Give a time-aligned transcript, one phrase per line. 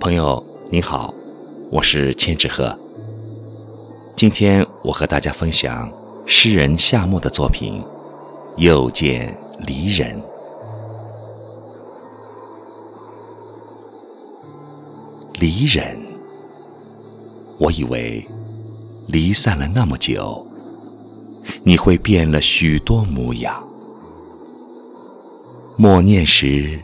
[0.00, 1.12] 朋友您好，
[1.70, 2.74] 我是千纸鹤。
[4.16, 5.92] 今天我和大家分享
[6.24, 7.82] 诗人夏沫的作品
[8.56, 9.36] 《又见
[9.66, 10.18] 离人》。
[15.38, 16.00] 离人，
[17.58, 18.26] 我以为
[19.06, 20.46] 离散了那么久，
[21.62, 23.62] 你会变了许多模样。
[25.76, 26.80] 默念时。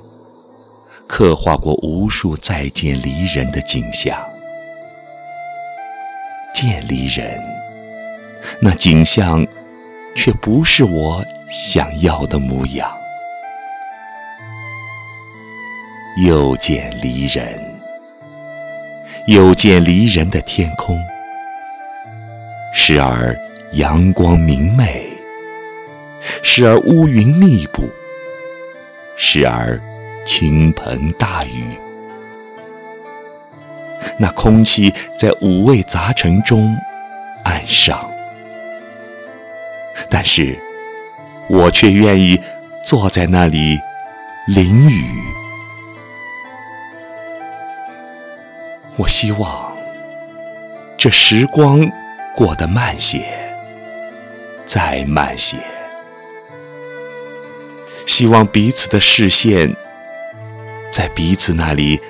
[1.08, 4.18] 刻画过无数再见离人的景象，
[6.52, 7.40] 见离人，
[8.60, 9.46] 那景象
[10.14, 12.90] 却不是我想要的模样。
[16.24, 17.62] 又见离人，
[19.26, 20.98] 又见离人的天空，
[22.74, 23.38] 时而
[23.72, 25.06] 阳光明媚，
[26.42, 27.88] 时而乌云密布，
[29.16, 29.80] 时而。
[30.26, 31.64] 倾盆大雨，
[34.18, 36.76] 那空气在五味杂陈中
[37.44, 38.10] 暗上，
[40.10, 40.58] 但是
[41.48, 42.38] 我却愿意
[42.84, 43.78] 坐在那里
[44.48, 45.22] 淋雨。
[48.96, 49.76] 我希望
[50.98, 51.88] 这时光
[52.34, 53.24] 过得慢些，
[54.64, 55.56] 再慢些，
[58.06, 59.74] 希望彼此的视线。
[60.90, 62.00] 在彼此那里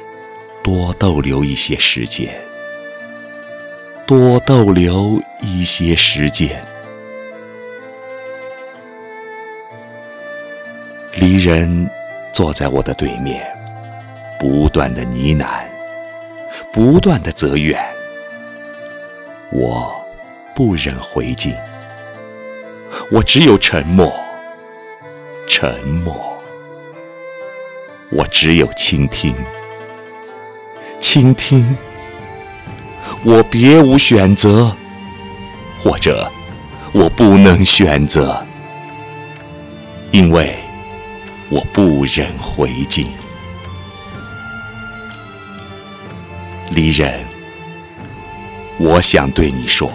[0.63, 2.33] 多逗留一些时间，
[4.07, 6.65] 多逗留一些时间。
[11.15, 11.91] 离人
[12.33, 13.43] 坐在我的对面，
[14.39, 15.47] 不断的呢喃，
[16.73, 17.81] 不断的责怨，
[19.51, 19.99] 我
[20.55, 21.57] 不忍回敬，
[23.11, 24.13] 我只有沉默，
[25.49, 26.36] 沉默。
[28.13, 29.35] 我只有倾听，
[31.01, 31.77] 倾听。
[33.25, 34.75] 我别无选择，
[35.79, 36.31] 或者
[36.93, 38.45] 我不能选择，
[40.13, 40.55] 因为
[41.49, 43.09] 我不忍回敬。
[46.71, 47.13] 离人，
[48.79, 49.91] 我想对你说，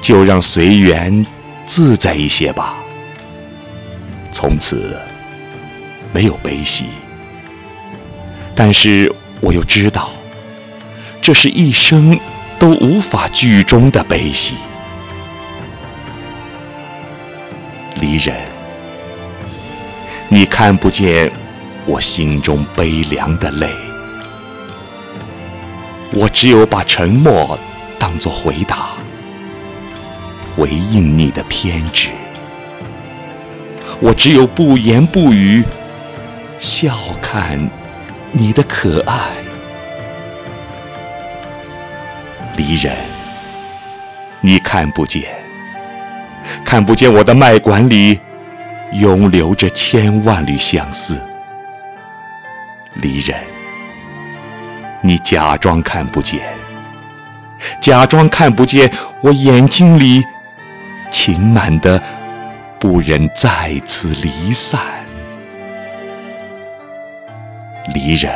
[0.00, 1.26] 就让随缘
[1.64, 2.76] 自在一些吧。
[4.30, 4.96] 从此。
[6.14, 6.86] 没有悲喜，
[8.54, 10.10] 但是我又知道，
[11.20, 12.16] 这是一生
[12.56, 14.54] 都无法剧终的悲喜。
[17.96, 18.36] 离人，
[20.28, 21.32] 你看不见
[21.84, 23.68] 我心中悲凉的泪，
[26.12, 27.58] 我只有把沉默
[27.98, 28.90] 当作回答，
[30.56, 32.10] 回应你的偏执，
[33.98, 35.64] 我只有不言不语。
[36.64, 37.60] 笑看
[38.32, 39.14] 你的可爱，
[42.56, 42.96] 离人，
[44.40, 45.24] 你看不见，
[46.64, 48.18] 看不见我的脉管里
[48.92, 51.22] 涌流着千万缕相思。
[52.94, 53.38] 离人，
[55.02, 56.40] 你假装看不见，
[57.78, 60.24] 假装看不见我眼睛里
[61.10, 62.02] 情满的
[62.80, 64.80] 不忍再次离散。
[67.92, 68.32] 离人，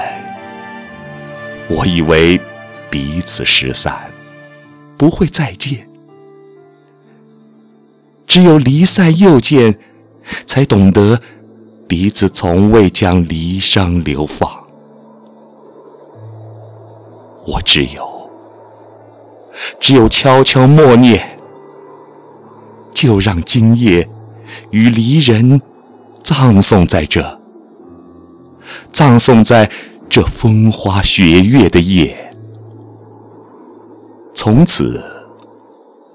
[1.68, 2.38] 我以为
[2.90, 3.98] 彼此失散
[4.98, 5.88] 不会再见，
[8.26, 9.78] 只有离散又见，
[10.44, 11.18] 才懂得
[11.86, 14.50] 彼此从未将离殇流放。
[17.46, 18.30] 我只有，
[19.80, 21.38] 只有悄悄默念，
[22.92, 24.06] 就让今夜
[24.70, 25.62] 与离人
[26.22, 27.40] 葬送在这。
[28.92, 29.70] 葬送在
[30.08, 32.32] 这风花雪月的夜，
[34.34, 35.02] 从此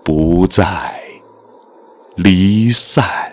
[0.04, 0.66] 不再
[2.16, 3.33] 离散。